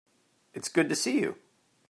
[0.55, 1.37] It's good to see you.